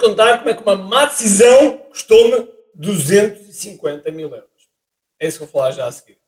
contar 0.00 0.38
como 0.38 0.50
é 0.50 0.54
que 0.54 0.62
uma 0.62 0.76
má 0.76 1.04
decisão 1.04 1.78
custou-me 1.90 2.48
250 2.74 4.10
mil 4.10 4.28
euros. 4.28 4.48
É 5.20 5.28
isso 5.28 5.38
que 5.38 5.44
eu 5.44 5.48
vou 5.48 5.60
falar 5.60 5.72
já 5.72 5.86
a 5.86 5.92
seguir. 5.92 6.18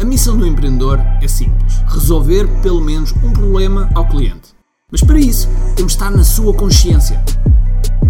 A 0.00 0.04
missão 0.04 0.38
do 0.38 0.46
empreendedor 0.46 1.00
é 1.20 1.26
simples: 1.26 1.74
resolver 1.88 2.46
pelo 2.62 2.80
menos 2.80 3.12
um 3.12 3.32
problema 3.32 3.90
ao 3.94 4.08
cliente. 4.08 4.56
Mas 4.90 5.02
para 5.02 5.18
isso, 5.18 5.48
temos 5.76 5.92
de 5.92 5.98
estar 5.98 6.10
na 6.10 6.24
sua 6.24 6.54
consciência, 6.54 7.22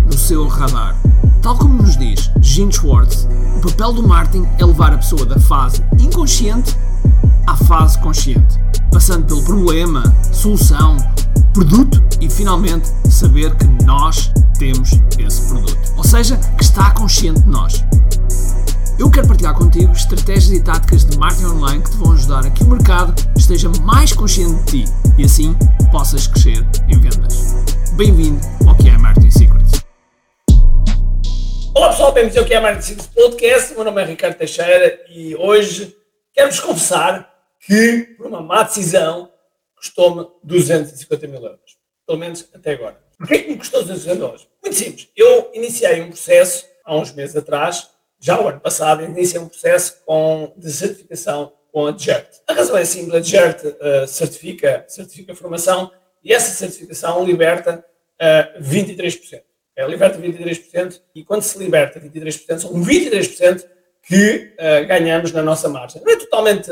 no 0.07 0.13
seu 0.13 0.47
radar. 0.47 0.95
Tal 1.43 1.57
como 1.57 1.83
nos 1.83 1.97
diz 1.97 2.31
Gene 2.41 2.73
Schwartz, 2.73 3.27
o 3.57 3.61
papel 3.69 3.95
do 3.95 4.07
marketing 4.07 4.47
é 4.61 4.65
levar 4.65 4.93
a 4.93 4.99
pessoa 4.99 5.25
da 5.25 5.41
fase 5.41 5.83
inconsciente 5.99 6.77
à 7.47 7.57
fase 7.57 7.99
consciente, 7.99 8.59
passando 8.93 9.27
pelo 9.27 9.43
problema, 9.43 10.03
solução, 10.33 10.97
produto 11.59 12.01
e 12.21 12.31
finalmente 12.31 12.87
saber 13.11 13.53
que 13.57 13.65
nós 13.85 14.33
temos 14.61 14.93
esse 15.19 15.49
produto. 15.49 15.77
Ou 15.97 16.05
seja, 16.05 16.37
que 16.57 16.63
está 16.63 16.93
consciente 16.93 17.41
de 17.41 17.49
nós. 17.49 17.85
Eu 18.97 19.11
quero 19.11 19.27
partilhar 19.27 19.55
contigo 19.55 19.91
estratégias 19.91 20.53
e 20.53 20.63
táticas 20.63 21.05
de 21.05 21.19
marketing 21.19 21.47
online 21.47 21.83
que 21.83 21.91
te 21.91 21.97
vão 21.97 22.13
ajudar 22.13 22.47
a 22.47 22.51
que 22.51 22.63
o 22.63 22.69
mercado 22.69 23.13
esteja 23.37 23.69
mais 23.83 24.13
consciente 24.13 24.55
de 24.71 24.85
ti 24.85 24.93
e 25.19 25.25
assim 25.25 25.53
possas 25.91 26.29
crescer 26.29 26.65
em 26.89 27.01
vendas. 27.01 27.57
Bem-vindo 27.95 28.41
ao 28.65 28.77
que 28.77 28.89
é 28.89 28.97
Marketing 28.97 29.31
Secrets. 29.33 29.85
Olá 31.75 31.89
pessoal, 31.89 32.13
bem-vindos 32.13 32.39
ao 32.39 32.45
que 32.45 32.55
é 32.55 32.61
Marketing 32.61 32.87
Secrets 32.87 33.09
Podcast. 33.09 33.75
Meu 33.75 33.85
nome 33.85 34.01
é 34.01 34.05
Ricardo 34.05 34.37
Teixeira 34.37 34.97
e 35.11 35.35
hoje 35.35 35.93
quero-vos 36.33 36.61
confessar 36.61 37.29
que, 37.67 38.15
por 38.17 38.29
uma 38.29 38.41
má 38.41 38.63
decisão, 38.63 39.29
custou-me 39.79 40.27
250 40.45 41.27
mil 41.27 41.43
euros. 41.43 41.79
Pelo 42.07 42.19
menos 42.19 42.49
até 42.55 42.73
agora. 42.73 42.99
Porquê 43.17 43.39
que 43.39 43.51
me 43.51 43.57
custou 43.57 43.81
250 43.83 44.25
euros? 44.25 44.49
Muito 44.63 44.77
simples. 44.77 45.09
Eu 45.17 45.51
iniciei 45.55 46.01
um 46.01 46.09
processo 46.09 46.67
há 46.85 46.97
uns 46.97 47.13
meses 47.13 47.37
atrás 47.37 47.91
já 48.21 48.41
o 48.41 48.49
ano 48.49 48.61
passado, 48.61 49.05
iniciei 49.05 49.41
um 49.41 49.49
processo 49.49 50.03
com, 50.05 50.53
de 50.57 50.73
certificação 50.73 51.53
com 51.73 51.87
a 51.87 51.93
DGERT. 51.93 52.27
A 52.49 52.53
razão 52.53 52.77
é 52.77 52.85
simples, 52.85 53.15
a 53.15 53.21
DGERT 53.21 53.65
uh, 53.65 54.07
certifica, 54.09 54.85
certifica 54.89 55.33
a 55.33 55.37
formação 55.37 55.91
e 56.25 56.33
essa 56.33 56.53
certificação 56.53 57.25
liberta 57.25 57.85
uh, 58.21 58.63
23%. 58.63 59.43
É, 59.77 59.87
liberta 59.87 60.19
23% 60.19 61.01
e 61.15 61.23
quando 61.23 61.43
se 61.43 61.57
liberta 61.57 62.01
23%, 62.01 62.59
são 62.59 62.73
23% 62.73 63.65
que 64.03 64.53
uh, 64.55 64.87
ganhamos 64.89 65.31
na 65.31 65.43
nossa 65.43 65.69
margem. 65.69 66.03
Não 66.03 66.13
é 66.13 66.17
totalmente 66.17 66.71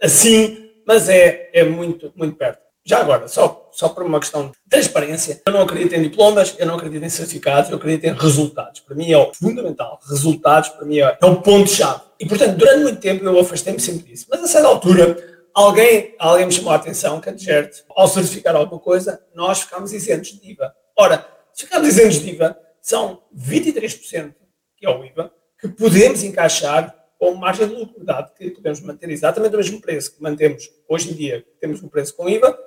assim, 0.00 0.65
mas 0.86 1.08
é, 1.08 1.50
é 1.52 1.64
muito, 1.64 2.12
muito 2.14 2.36
perto. 2.36 2.66
Já 2.84 3.00
agora, 3.00 3.26
só, 3.26 3.68
só 3.72 3.88
por 3.88 4.04
uma 4.04 4.20
questão 4.20 4.46
de 4.46 4.52
transparência, 4.70 5.42
eu 5.44 5.52
não 5.52 5.62
acredito 5.62 5.92
em 5.94 6.02
diplomas, 6.02 6.54
eu 6.56 6.66
não 6.66 6.76
acredito 6.76 7.04
em 7.04 7.08
certificados, 7.08 7.68
eu 7.68 7.78
acredito 7.78 8.04
em 8.04 8.14
resultados. 8.14 8.78
Para 8.78 8.94
mim 8.94 9.10
é 9.10 9.18
o 9.18 9.34
fundamental. 9.34 9.98
Resultados, 10.08 10.68
para 10.68 10.86
mim, 10.86 11.00
é, 11.00 11.18
é 11.20 11.26
o 11.26 11.42
ponto-chave. 11.42 12.02
E, 12.20 12.26
portanto, 12.26 12.56
durante 12.56 12.82
muito 12.84 13.00
tempo 13.00 13.24
eu 13.24 13.40
afastei-me 13.40 13.80
sempre 13.80 14.04
disso. 14.04 14.26
Mas, 14.30 14.40
a 14.40 14.46
certa 14.46 14.68
altura, 14.68 15.16
alguém, 15.52 16.14
alguém 16.16 16.46
me 16.46 16.52
chamou 16.52 16.72
a 16.72 16.76
atenção 16.76 17.20
que 17.20 17.28
a 17.28 17.32
DGERT, 17.32 17.82
ao 17.90 18.06
certificar 18.06 18.54
alguma 18.54 18.80
coisa, 18.80 19.20
nós 19.34 19.62
ficamos 19.62 19.92
isentos 19.92 20.38
de 20.40 20.52
IVA. 20.52 20.72
Ora, 20.96 21.26
se 21.52 21.64
ficamos 21.64 21.88
isentos 21.88 22.20
de 22.20 22.30
IVA, 22.30 22.56
são 22.80 23.20
23%, 23.36 24.32
que 24.76 24.86
é 24.86 24.90
o 24.90 25.04
IVA, 25.04 25.32
que 25.60 25.66
podemos 25.66 26.22
encaixar 26.22 26.94
com 27.18 27.34
margem 27.34 27.68
de 27.68 27.74
lucro, 27.74 28.04
dado 28.04 28.34
que 28.34 28.50
podemos 28.50 28.80
manter 28.80 29.10
exatamente 29.10 29.54
o 29.54 29.58
mesmo 29.58 29.80
preço 29.80 30.14
que 30.14 30.22
mantemos 30.22 30.70
hoje 30.88 31.10
em 31.10 31.14
dia, 31.14 31.46
temos 31.60 31.82
um 31.82 31.88
preço 31.88 32.14
com 32.14 32.28
IVA, 32.28 32.58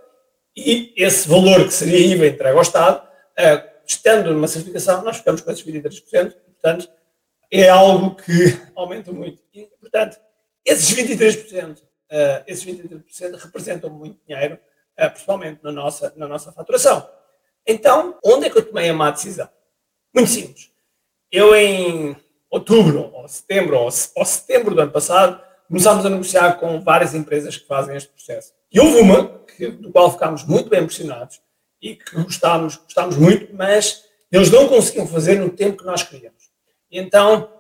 e 0.56 0.94
esse 0.98 1.28
valor 1.28 1.66
que 1.66 1.74
seria 1.74 2.00
IVA 2.00 2.28
entregue 2.28 2.56
ao 2.56 2.62
Estado, 2.62 3.06
uh, 3.06 3.70
estando 3.86 4.34
numa 4.34 4.48
certificação, 4.48 5.04
nós 5.04 5.18
ficamos 5.18 5.42
com 5.42 5.52
esses 5.52 5.64
23%, 5.64 6.34
portanto, 6.34 6.90
é 7.52 7.70
algo 7.70 8.16
que 8.16 8.60
aumenta 8.76 9.12
muito. 9.12 9.42
E, 9.54 9.66
portanto, 9.80 10.20
esses 10.66 10.96
23%, 10.96 11.78
uh, 11.78 11.82
eh, 12.10 12.44
esses 12.48 12.66
23% 12.66 13.36
representam 13.36 13.90
muito 13.90 14.20
dinheiro, 14.28 14.60
uh, 15.00 15.10
principalmente 15.10 15.64
na 15.64 15.72
nossa, 15.72 16.14
na 16.16 16.28
nossa 16.28 16.52
faturação. 16.52 17.08
Então, 17.66 18.18
onde 18.24 18.48
é 18.48 18.50
que 18.50 18.58
eu 18.58 18.66
tomei 18.66 18.90
a 18.90 18.94
má 18.94 19.12
decisão? 19.12 19.50
Muito 20.14 20.30
simples. 20.30 20.72
Eu, 21.32 21.56
em 21.56 22.16
outubro, 22.50 23.12
ou 23.14 23.28
setembro, 23.28 23.78
ou, 23.78 23.90
ou 24.16 24.26
setembro 24.26 24.74
do 24.74 24.82
ano 24.82 24.92
passado, 24.92 25.42
começámos 25.68 26.06
a 26.06 26.10
negociar 26.10 26.54
com 26.54 26.82
várias 26.82 27.14
empresas 27.14 27.56
que 27.56 27.68
fazem 27.68 27.96
este 27.96 28.10
processo. 28.10 28.54
E 28.72 28.80
houve 28.80 29.00
uma 29.00 29.40
que, 29.56 29.68
do 29.68 29.92
qual 29.92 30.12
ficámos 30.12 30.44
muito 30.44 30.70
bem 30.70 30.82
impressionados 30.82 31.40
e 31.82 31.96
que 31.96 32.16
gostámos, 32.22 32.76
gostámos 32.76 33.18
muito, 33.18 33.54
mas 33.56 34.04
eles 34.32 34.52
não 34.52 34.68
conseguiam 34.68 35.08
fazer 35.08 35.40
no 35.40 35.50
tempo 35.50 35.78
que 35.78 35.86
nós 35.86 36.04
queríamos. 36.04 36.50
E 36.92 37.00
então 37.00 37.52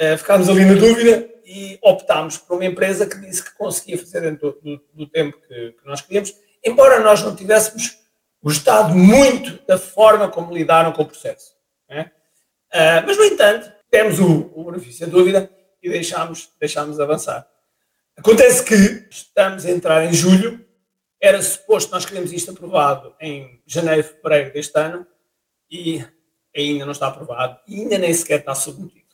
uh, 0.00 0.18
ficámos 0.18 0.48
ali 0.48 0.64
na 0.64 0.74
dúvida 0.74 1.28
e 1.44 1.78
optámos 1.82 2.38
por 2.38 2.54
uma 2.54 2.64
empresa 2.64 3.06
que 3.06 3.18
disse 3.18 3.44
que 3.44 3.56
conseguia 3.56 3.98
fazer 3.98 4.22
dentro 4.22 4.58
do, 4.62 4.80
do 4.92 5.06
tempo 5.06 5.38
que, 5.46 5.72
que, 5.72 5.86
nós 5.86 6.00
queríamos, 6.00 6.34
embora 6.64 7.00
nós 7.00 7.22
não 7.22 7.36
tivéssemos 7.36 7.98
gostado 8.42 8.94
muito 8.94 9.62
da 9.66 9.78
forma 9.78 10.28
como 10.28 10.54
lidaram 10.54 10.92
com 10.92 11.02
o 11.02 11.06
processo. 11.06 11.54
Uh, 12.74 13.06
mas, 13.06 13.16
no 13.16 13.24
entanto, 13.24 13.72
temos 13.94 14.18
o, 14.18 14.50
o 14.56 14.64
benefício 14.64 15.06
da 15.06 15.12
dúvida 15.12 15.48
e 15.80 15.88
deixámos, 15.88 16.50
deixámos 16.58 16.98
avançar. 16.98 17.46
Acontece 18.16 18.64
que 18.64 19.06
estamos 19.08 19.64
a 19.64 19.70
entrar 19.70 20.04
em 20.04 20.12
julho 20.12 20.66
era 21.20 21.40
suposto 21.40 21.92
nós 21.92 22.04
queremos 22.04 22.32
isto 22.32 22.50
aprovado 22.50 23.14
em 23.20 23.62
janeiro, 23.64 24.02
fevereiro 24.02 24.52
deste 24.52 24.76
ano 24.76 25.06
e 25.70 26.04
ainda 26.54 26.84
não 26.84 26.90
está 26.90 27.06
aprovado 27.06 27.60
e 27.68 27.82
ainda 27.82 27.96
nem 27.96 28.12
sequer 28.12 28.40
está 28.40 28.52
submetido. 28.52 29.04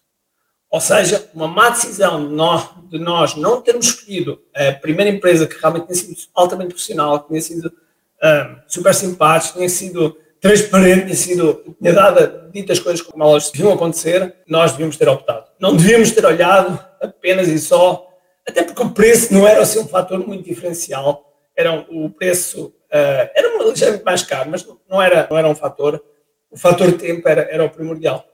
Ou 0.70 0.80
seja, 0.80 1.28
uma 1.34 1.46
má 1.46 1.68
decisão 1.68 2.26
de 2.26 2.34
nós, 2.34 2.70
de 2.88 2.98
nós 2.98 3.34
não 3.34 3.60
termos 3.60 3.84
escolhido 3.84 4.42
a 4.56 4.72
primeira 4.72 5.10
empresa 5.10 5.46
que 5.46 5.60
realmente 5.60 5.88
tinha 5.88 5.96
sido 5.96 6.30
altamente 6.34 6.70
profissional, 6.70 7.20
que 7.20 7.28
tinha 7.28 7.42
sido 7.42 7.68
um, 7.68 8.56
super 8.66 8.94
simpática, 8.94 9.58
tinha 9.58 9.68
sido 9.68 10.16
transparente, 10.40 11.14
sido 11.14 11.76
tinha 11.80 11.92
dado 11.92 12.50
ditas 12.50 12.78
coisas 12.78 13.02
como 13.02 13.22
elas 13.22 13.50
deviam 13.50 13.72
acontecer, 13.72 14.34
nós 14.46 14.72
devíamos 14.72 14.96
ter 14.96 15.08
optado. 15.08 15.46
Não 15.58 15.76
devíamos 15.76 16.10
ter 16.10 16.24
olhado 16.24 16.82
apenas 17.00 17.48
e 17.48 17.58
só, 17.58 18.08
até 18.46 18.62
porque 18.62 18.82
o 18.82 18.90
preço 18.90 19.32
não 19.32 19.46
era 19.46 19.60
assim 19.60 19.78
um 19.80 19.88
fator 19.88 20.26
muito 20.26 20.44
diferencial 20.44 21.30
era 21.60 21.86
o 21.90 22.10
preço 22.10 22.66
uh, 22.66 23.30
era 23.34 23.64
ligeiramente 23.64 24.04
mais 24.04 24.22
caro, 24.22 24.50
mas 24.50 24.66
não 24.88 25.00
era, 25.00 25.26
não 25.30 25.36
era 25.36 25.48
um 25.48 25.54
fator. 25.54 26.02
O 26.50 26.56
fator 26.56 26.92
tempo 26.92 27.28
era, 27.28 27.42
era 27.42 27.64
o 27.64 27.70
primordial. 27.70 28.26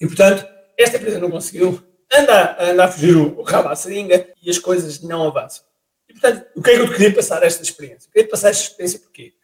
E, 0.00 0.06
portanto, 0.06 0.46
esta 0.78 0.96
empresa 0.96 1.18
não 1.18 1.30
conseguiu, 1.30 1.82
anda, 2.12 2.56
anda 2.58 2.84
a 2.84 2.88
fugir 2.88 3.16
o, 3.16 3.40
o 3.40 3.42
rabo 3.42 3.68
à 3.68 3.76
seringa 3.76 4.28
e 4.42 4.48
as 4.48 4.58
coisas 4.58 5.02
não 5.02 5.26
avançam. 5.26 5.64
E, 6.08 6.12
portanto, 6.12 6.46
o 6.54 6.62
que 6.62 6.70
é 6.70 6.74
que 6.76 6.80
eu 6.80 6.90
queria 6.90 7.14
passar 7.14 7.42
esta 7.42 7.62
experiência? 7.62 8.08
Eu 8.08 8.12
queria 8.12 8.30
passar 8.30 8.50
esta 8.50 8.62
experiência 8.62 9.00
porquê? 9.00 9.34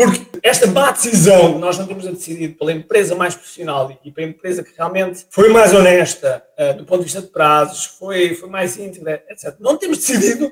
Porque 0.00 0.40
esta 0.42 0.66
má 0.66 0.90
decisão, 0.92 1.58
nós 1.58 1.76
não 1.76 1.86
temos 1.86 2.06
a 2.06 2.10
decidir 2.10 2.56
pela 2.56 2.72
empresa 2.72 3.14
mais 3.14 3.34
profissional 3.34 4.00
e 4.02 4.10
pela 4.10 4.26
empresa 4.26 4.64
que 4.64 4.74
realmente 4.74 5.26
foi 5.28 5.50
mais 5.50 5.74
honesta 5.74 6.42
uh, 6.58 6.72
do 6.72 6.86
ponto 6.86 7.00
de 7.00 7.04
vista 7.04 7.20
de 7.20 7.26
prazos, 7.26 7.84
foi, 7.84 8.34
foi 8.34 8.48
mais 8.48 8.78
íntegra, 8.78 9.22
etc. 9.28 9.56
Não 9.60 9.76
temos 9.76 9.98
decidido, 9.98 10.50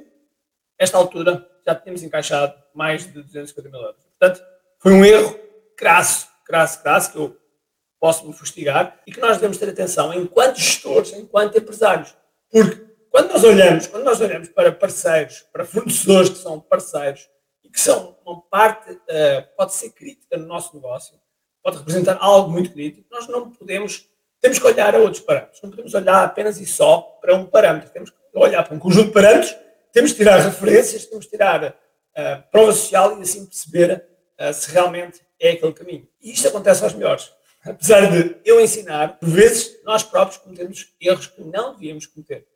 esta 0.78 0.98
altura, 0.98 1.48
já 1.66 1.74
tínhamos 1.74 2.02
encaixado 2.02 2.52
mais 2.74 3.06
de 3.06 3.22
250 3.22 3.70
mil 3.70 3.80
euros. 3.80 4.04
Portanto, 4.18 4.44
foi 4.80 4.92
um 4.92 5.02
erro 5.02 5.34
crasso, 5.74 6.28
crasso, 6.44 6.82
crasso, 6.82 7.12
que 7.12 7.18
eu 7.18 7.34
posso 7.98 8.26
me 8.26 8.34
fustigar 8.34 9.00
e 9.06 9.12
que 9.12 9.18
nós 9.18 9.38
devemos 9.38 9.56
ter 9.56 9.70
atenção 9.70 10.12
enquanto 10.12 10.58
gestores, 10.58 11.14
enquanto 11.14 11.56
empresários. 11.56 12.14
Porque 12.50 12.84
quando 13.08 13.32
nós 13.32 13.42
olhamos, 13.42 13.86
quando 13.86 14.04
nós 14.04 14.20
olhamos 14.20 14.50
para 14.50 14.70
parceiros, 14.72 15.42
para 15.50 15.64
fornecedores 15.64 16.28
que 16.28 16.36
são 16.36 16.60
parceiros 16.60 17.26
e 17.68 17.70
que 17.70 17.80
são 17.80 18.16
uma 18.24 18.40
parte, 18.40 18.90
uh, 18.90 19.56
pode 19.56 19.74
ser 19.74 19.90
crítica 19.90 20.36
no 20.36 20.46
nosso 20.46 20.74
negócio, 20.74 21.14
pode 21.62 21.76
representar 21.78 22.16
algo 22.20 22.50
muito 22.50 22.72
crítico, 22.72 23.06
nós 23.10 23.28
não 23.28 23.50
podemos, 23.50 24.08
temos 24.40 24.58
que 24.58 24.66
olhar 24.66 24.94
a 24.94 24.98
outros 24.98 25.22
parâmetros. 25.22 25.60
Não 25.62 25.70
podemos 25.70 25.94
olhar 25.94 26.24
apenas 26.24 26.60
e 26.60 26.66
só 26.66 27.00
para 27.20 27.34
um 27.34 27.44
parâmetro. 27.44 27.90
Temos 27.90 28.10
que 28.10 28.16
olhar 28.34 28.62
para 28.64 28.74
um 28.74 28.78
conjunto 28.78 29.08
de 29.08 29.12
parâmetros 29.12 29.54
temos 29.92 30.12
que 30.12 30.18
tirar 30.18 30.38
referências, 30.38 31.06
temos 31.06 31.24
que 31.24 31.32
tirar 31.32 31.70
uh, 31.70 32.50
prova 32.50 32.72
social 32.72 33.18
e 33.18 33.22
assim 33.22 33.44
perceber 33.46 34.04
uh, 34.38 34.52
se 34.52 34.70
realmente 34.70 35.20
é 35.40 35.50
aquele 35.50 35.72
caminho. 35.72 36.08
E 36.20 36.32
isto 36.32 36.48
acontece 36.48 36.84
aos 36.84 36.94
melhores. 36.94 37.32
Apesar 37.64 38.10
de 38.10 38.36
eu 38.44 38.60
ensinar, 38.60 39.18
por 39.18 39.28
vezes 39.28 39.82
nós 39.84 40.02
próprios 40.02 40.40
cometemos 40.40 40.94
erros 41.00 41.26
que 41.26 41.42
não 41.42 41.74
devíamos 41.74 42.06
cometer. 42.06 42.46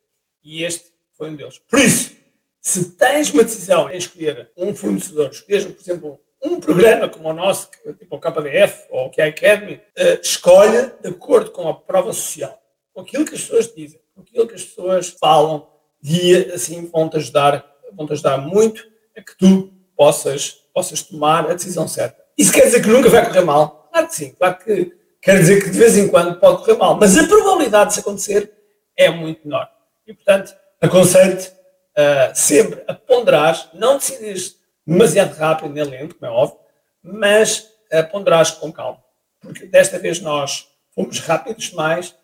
E 0.43 0.63
este 0.63 0.93
foi 1.17 1.29
um 1.29 1.35
deles. 1.35 1.59
Por 1.59 1.79
isso, 1.79 2.15
se 2.65 2.91
tens 2.91 3.29
uma 3.29 3.43
decisão 3.43 3.89
em 3.89 3.97
escolher 3.97 4.49
um 4.55 4.73
fornecedor, 4.73 5.29
escolheres, 5.29 5.65
por 5.65 5.81
exemplo, 5.81 6.19
um 6.41 6.61
programa 6.61 7.09
como 7.09 7.27
o 7.27 7.33
nosso, 7.33 7.69
tipo 7.99 8.15
o 8.15 8.19
KDF 8.19 8.85
ou 8.89 9.07
o 9.07 9.09
QI 9.09 9.21
Academy, 9.23 9.73
uh, 9.75 10.21
escolhe 10.21 10.89
de 11.01 11.09
acordo 11.09 11.51
com 11.51 11.67
a 11.67 11.73
prova 11.73 12.13
social, 12.13 12.57
com 12.93 13.01
aquilo 13.01 13.25
que 13.25 13.35
as 13.35 13.41
pessoas 13.41 13.73
dizem, 13.75 13.99
com 14.15 14.21
aquilo 14.21 14.47
que 14.47 14.55
as 14.55 14.63
pessoas 14.63 15.09
falam, 15.09 15.67
e 16.01 16.35
assim 16.53 16.89
vão-te 16.89 17.17
ajudar, 17.17 17.65
vão 17.91 18.07
-te 18.07 18.13
ajudar 18.13 18.37
muito 18.37 18.81
a 19.15 19.21
que 19.21 19.37
tu 19.37 19.73
possas, 19.95 20.51
possas 20.73 21.01
tomar 21.01 21.49
a 21.51 21.53
decisão 21.53 21.85
certa. 21.85 22.23
Isso 22.37 22.53
quer 22.53 22.63
dizer 22.63 22.81
que 22.81 22.87
nunca 22.87 23.09
vai 23.09 23.25
correr 23.25 23.41
mal? 23.41 23.89
Claro 23.91 24.07
que 24.07 24.15
sim, 24.15 24.31
claro 24.31 24.57
que 24.57 24.93
quer 25.21 25.37
dizer 25.37 25.61
que 25.61 25.69
de 25.69 25.77
vez 25.77 25.97
em 25.97 26.07
quando 26.07 26.39
pode 26.39 26.59
correr 26.59 26.77
mal, 26.77 26.95
mas 26.95 27.17
a 27.17 27.27
probabilidade 27.27 27.87
de 27.87 27.91
isso 27.99 27.99
acontecer 27.99 28.53
é 28.97 29.09
muito 29.09 29.41
menor. 29.43 29.69
E, 30.07 30.13
portanto, 30.13 30.55
aconselho-te 30.81 31.51
uh, 31.97 32.35
sempre 32.35 32.83
a 32.87 32.93
ponderar, 32.93 33.69
não 33.73 33.97
decidir 33.97 34.55
demasiado 34.85 35.35
rápido 35.35 35.73
nem 35.73 35.83
lento, 35.83 36.15
como 36.15 36.31
é 36.31 36.33
óbvio, 36.33 36.59
mas 37.01 37.67
a 37.91 38.03
ponderar 38.03 38.59
com 38.59 38.71
calma. 38.71 39.03
Porque 39.39 39.65
desta 39.65 39.99
vez 39.99 40.19
nós 40.19 40.67
fomos 40.95 41.19
rápidos 41.19 41.69
demais 41.69 42.15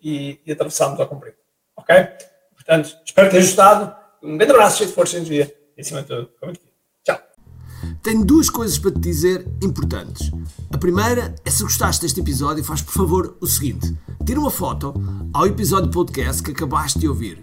e, 0.00 0.40
e 0.44 0.52
atravessámos 0.52 0.98
ao 1.00 1.06
comprido. 1.06 1.36
Ok? 1.76 1.94
Portanto, 2.54 2.96
espero 3.04 3.30
ter 3.30 3.38
ajustado. 3.38 3.94
Um 4.22 4.36
grande 4.36 4.52
abraço, 4.52 4.78
cheio 4.78 4.88
de 4.88 4.94
força 4.94 5.14
e 5.14 5.18
energia. 5.18 5.54
E 5.76 5.80
acima 5.80 6.02
de 6.02 6.08
tudo, 6.08 6.30
muito 6.42 6.60
Tchau. 7.04 7.20
Tenho 8.02 8.24
duas 8.24 8.48
coisas 8.48 8.78
para 8.78 8.92
te 8.92 9.00
dizer 9.00 9.46
importantes. 9.62 10.30
A 10.72 10.78
primeira 10.78 11.34
é 11.44 11.50
se 11.50 11.62
gostaste 11.62 12.02
deste 12.02 12.20
episódio, 12.20 12.64
faz 12.64 12.82
por 12.82 12.92
favor 12.92 13.36
o 13.40 13.46
seguinte: 13.46 13.96
tira 14.24 14.40
uma 14.40 14.50
foto 14.50 14.94
ao 15.32 15.46
episódio 15.46 15.90
podcast 15.90 16.42
que 16.42 16.52
acabaste 16.52 16.98
de 16.98 17.08
ouvir, 17.08 17.42